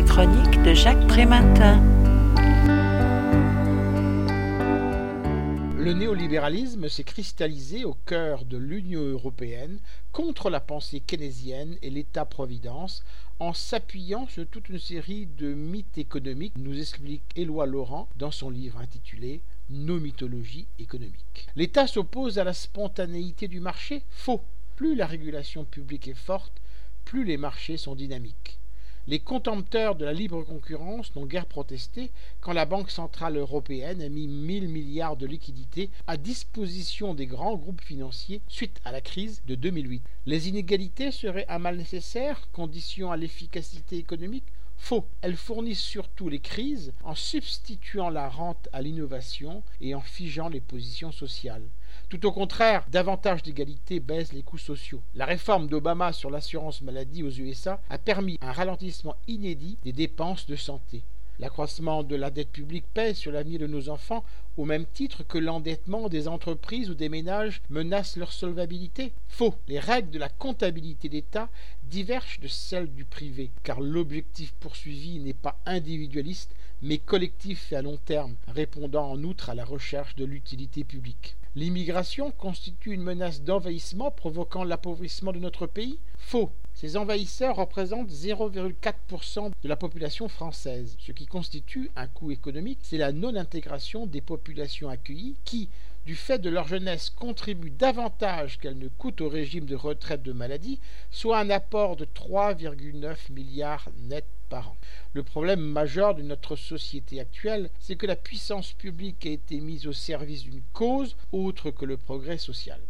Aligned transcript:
La 0.00 0.06
chronique 0.06 0.62
de 0.62 0.72
Jacques 0.72 1.06
Prématin. 1.08 1.78
Le 5.76 5.92
néolibéralisme 5.92 6.88
s'est 6.88 7.04
cristallisé 7.04 7.84
au 7.84 7.92
cœur 8.06 8.46
de 8.46 8.56
l'Union 8.56 9.02
européenne 9.02 9.78
contre 10.10 10.48
la 10.48 10.60
pensée 10.60 11.00
keynésienne 11.00 11.76
et 11.82 11.90
l'État-providence 11.90 13.04
en 13.40 13.52
s'appuyant 13.52 14.26
sur 14.26 14.46
toute 14.46 14.70
une 14.70 14.78
série 14.78 15.26
de 15.26 15.52
mythes 15.52 15.98
économiques, 15.98 16.56
nous 16.56 16.80
explique 16.80 17.24
Éloi 17.36 17.66
Laurent 17.66 18.08
dans 18.16 18.30
son 18.30 18.48
livre 18.48 18.78
intitulé 18.78 19.42
Nos 19.68 20.00
mythologies 20.00 20.66
économiques. 20.78 21.46
L'État 21.56 21.86
s'oppose 21.86 22.38
à 22.38 22.44
la 22.44 22.54
spontanéité 22.54 23.48
du 23.48 23.60
marché 23.60 24.02
Faux. 24.08 24.42
Plus 24.76 24.94
la 24.94 25.06
régulation 25.06 25.66
publique 25.66 26.08
est 26.08 26.14
forte, 26.14 26.54
plus 27.04 27.26
les 27.26 27.36
marchés 27.36 27.76
sont 27.76 27.94
dynamiques. 27.94 28.59
Les 29.06 29.18
contempteurs 29.18 29.94
de 29.94 30.04
la 30.04 30.12
libre 30.12 30.42
concurrence 30.42 31.14
n'ont 31.16 31.24
guère 31.24 31.46
protesté 31.46 32.10
quand 32.40 32.52
la 32.52 32.66
Banque 32.66 32.90
centrale 32.90 33.38
européenne 33.38 34.02
a 34.02 34.08
mis 34.08 34.28
1000 34.28 34.68
milliards 34.68 35.16
de 35.16 35.26
liquidités 35.26 35.88
à 36.06 36.16
disposition 36.18 37.14
des 37.14 37.26
grands 37.26 37.56
groupes 37.56 37.80
financiers 37.80 38.42
suite 38.48 38.78
à 38.84 38.92
la 38.92 39.00
crise 39.00 39.42
de 39.46 39.54
2008. 39.54 40.02
Les 40.26 40.48
inégalités 40.48 41.12
seraient 41.12 41.46
un 41.48 41.58
mal 41.58 41.76
nécessaire, 41.78 42.48
condition 42.52 43.10
à 43.10 43.16
l'efficacité 43.16 43.96
économique 43.96 44.44
Faux. 44.82 45.04
Elles 45.20 45.36
fournissent 45.36 45.78
surtout 45.78 46.28
les 46.28 46.40
crises 46.40 46.92
en 47.04 47.14
substituant 47.14 48.08
la 48.08 48.28
rente 48.28 48.68
à 48.72 48.82
l'innovation 48.82 49.62
et 49.80 49.94
en 49.94 50.00
figeant 50.00 50.48
les 50.48 50.60
positions 50.60 51.12
sociales. 51.12 51.62
Tout 52.08 52.26
au 52.26 52.32
contraire, 52.32 52.84
davantage 52.90 53.42
d'égalité 53.42 54.00
baisse 54.00 54.32
les 54.32 54.42
coûts 54.42 54.58
sociaux. 54.58 55.02
La 55.14 55.26
réforme 55.26 55.68
d'Obama 55.68 56.12
sur 56.12 56.30
l'assurance 56.30 56.82
maladie 56.82 57.22
aux 57.22 57.30
USA 57.30 57.80
a 57.88 57.98
permis 57.98 58.38
un 58.40 58.50
ralentissement 58.50 59.14
inédit 59.28 59.78
des 59.84 59.92
dépenses 59.92 60.46
de 60.46 60.56
santé. 60.56 61.04
L'accroissement 61.38 62.02
de 62.02 62.16
la 62.16 62.30
dette 62.30 62.50
publique 62.50 62.84
pèse 62.92 63.16
sur 63.16 63.32
l'avenir 63.32 63.60
de 63.60 63.66
nos 63.66 63.88
enfants 63.88 64.24
au 64.56 64.64
même 64.64 64.84
titre 64.84 65.22
que 65.26 65.38
l'endettement 65.38 66.08
des 66.08 66.28
entreprises 66.28 66.90
ou 66.90 66.94
des 66.94 67.08
ménages 67.08 67.62
menace 67.70 68.16
leur 68.16 68.32
solvabilité. 68.32 69.12
Faux. 69.28 69.54
Les 69.68 69.78
règles 69.78 70.10
de 70.10 70.18
la 70.18 70.28
comptabilité 70.28 71.08
d'État 71.08 71.48
divergent 71.84 72.40
de 72.40 72.48
celles 72.48 72.92
du 72.92 73.04
privé, 73.04 73.50
car 73.62 73.80
l'objectif 73.80 74.52
poursuivi 74.60 75.18
n'est 75.18 75.32
pas 75.32 75.58
individualiste, 75.64 76.54
mais 76.82 76.98
collectif 76.98 77.72
et 77.72 77.76
à 77.76 77.82
long 77.82 77.98
terme, 78.04 78.34
répondant 78.48 79.10
en 79.10 79.22
outre 79.22 79.50
à 79.50 79.54
la 79.54 79.64
recherche 79.64 80.16
de 80.16 80.24
l'utilité 80.24 80.84
publique. 80.84 81.36
L'immigration 81.56 82.30
constitue 82.30 82.92
une 82.92 83.02
menace 83.02 83.42
d'envahissement 83.42 84.12
provoquant 84.12 84.62
l'appauvrissement 84.62 85.32
de 85.32 85.40
notre 85.40 85.66
pays? 85.66 85.98
Faux. 86.16 86.52
Ces 86.74 86.96
envahisseurs 86.96 87.56
représentent 87.56 88.08
0,4% 88.08 89.50
de 89.60 89.68
la 89.68 89.74
population 89.74 90.28
française. 90.28 90.94
Ce 91.00 91.10
qui 91.10 91.26
constitue 91.26 91.90
un 91.96 92.06
coût 92.06 92.30
économique, 92.30 92.78
c'est 92.82 92.98
la 92.98 93.10
non-intégration 93.10 94.06
des 94.06 94.20
populations 94.20 94.88
accueillies 94.88 95.34
qui, 95.44 95.68
du 96.06 96.14
fait 96.14 96.38
de 96.38 96.50
leur 96.50 96.66
jeunesse, 96.66 97.10
contribuent 97.10 97.70
davantage 97.70 98.58
qu'elles 98.58 98.78
ne 98.78 98.88
coûtent 98.88 99.20
au 99.20 99.28
régime 99.28 99.66
de 99.66 99.76
retraite 99.76 100.22
de 100.22 100.32
maladie, 100.32 100.80
soit 101.10 101.38
un 101.38 101.50
apport 101.50 101.96
de 101.96 102.04
3,9 102.04 103.32
milliards 103.32 103.88
net 104.08 104.24
par 104.48 104.70
an. 104.70 104.76
Le 105.12 105.22
problème 105.22 105.60
majeur 105.60 106.14
de 106.14 106.22
notre 106.22 106.56
société 106.56 107.20
actuelle, 107.20 107.70
c'est 107.78 107.96
que 107.96 108.06
la 108.06 108.16
puissance 108.16 108.72
publique 108.72 109.26
a 109.26 109.30
été 109.30 109.60
mise 109.60 109.86
au 109.86 109.92
service 109.92 110.42
d'une 110.44 110.62
cause 110.72 111.16
autre 111.32 111.70
que 111.70 111.84
le 111.84 111.96
progrès 111.96 112.38
social. 112.38 112.80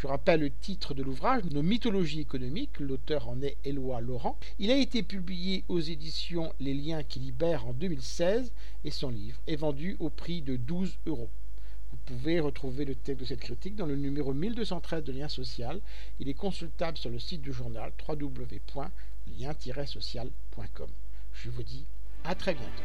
Je 0.00 0.06
rappelle 0.06 0.40
le 0.40 0.50
titre 0.50 0.94
de 0.94 1.02
l'ouvrage, 1.02 1.42
Nos 1.50 1.62
mythologies 1.62 2.20
économiques. 2.20 2.78
L'auteur 2.78 3.28
en 3.28 3.42
est 3.42 3.56
Éloi 3.64 4.00
Laurent. 4.00 4.38
Il 4.60 4.70
a 4.70 4.76
été 4.76 5.02
publié 5.02 5.64
aux 5.68 5.80
éditions 5.80 6.52
Les 6.60 6.72
Liens 6.72 7.02
qui 7.02 7.18
libèrent 7.18 7.66
en 7.66 7.72
2016 7.72 8.52
et 8.84 8.92
son 8.92 9.10
livre 9.10 9.40
est 9.48 9.56
vendu 9.56 9.96
au 9.98 10.08
prix 10.08 10.40
de 10.40 10.54
12 10.54 10.98
euros. 11.06 11.30
Vous 12.08 12.16
pouvez 12.16 12.40
retrouver 12.40 12.86
le 12.86 12.94
texte 12.94 13.20
de 13.20 13.26
cette 13.26 13.40
critique 13.40 13.76
dans 13.76 13.84
le 13.84 13.94
numéro 13.94 14.32
1213 14.32 15.04
de 15.04 15.12
Lien 15.12 15.28
Social. 15.28 15.78
Il 16.20 16.30
est 16.30 16.34
consultable 16.34 16.96
sur 16.96 17.10
le 17.10 17.18
site 17.18 17.42
du 17.42 17.52
journal 17.52 17.92
www.lien-social.com. 18.08 20.88
Je 21.34 21.50
vous 21.50 21.62
dis 21.62 21.84
à 22.24 22.34
très 22.34 22.54
bientôt. 22.54 22.82